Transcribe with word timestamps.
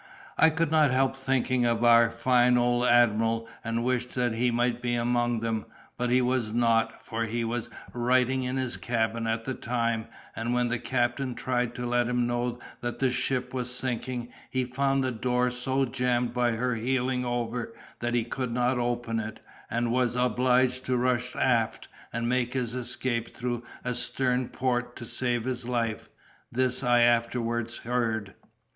I 0.35 0.49
could 0.49 0.71
not 0.71 0.89
help 0.89 1.15
thinking 1.15 1.63
of 1.63 1.83
our 1.83 2.09
fine 2.09 2.57
old 2.57 2.85
admiral, 2.85 3.47
and 3.63 3.83
wished 3.83 4.15
that 4.15 4.33
he 4.33 4.49
might 4.49 4.81
be 4.81 4.95
among 4.95 5.41
them; 5.41 5.65
but 5.95 6.09
he 6.09 6.23
was 6.23 6.51
not, 6.51 7.05
for 7.05 7.25
he 7.25 7.43
was 7.43 7.69
writing 7.93 8.41
in 8.41 8.57
his 8.57 8.77
cabin 8.77 9.27
at 9.27 9.45
the 9.45 9.53
time, 9.53 10.07
and 10.35 10.55
when 10.55 10.69
the 10.69 10.79
captain 10.79 11.35
tried 11.35 11.75
to 11.75 11.85
let 11.85 12.07
him 12.07 12.25
know 12.25 12.57
that 12.79 12.97
the 12.97 13.11
ship 13.11 13.53
was 13.53 13.75
sinking, 13.75 14.29
he 14.49 14.63
found 14.65 15.03
the 15.03 15.11
door 15.11 15.51
so 15.51 15.85
jammed 15.85 16.33
by 16.33 16.53
her 16.53 16.73
heeling 16.73 17.23
over 17.23 17.75
that 17.99 18.15
he 18.15 18.23
could 18.23 18.51
not 18.51 18.79
open 18.79 19.19
it, 19.19 19.39
and 19.69 19.91
was 19.91 20.15
obliged 20.15 20.83
to 20.87 20.97
rush 20.97 21.35
aft 21.35 21.87
and 22.11 22.27
make 22.27 22.53
his 22.53 22.73
escape 22.73 23.37
through 23.37 23.61
a 23.85 23.93
stern 23.93 24.49
port 24.49 24.95
to 24.95 25.05
save 25.05 25.43
his 25.43 25.69
life. 25.69 26.09
This 26.51 26.81
I 26.83 27.01
afterwards 27.01 27.77
heard. 27.77 28.33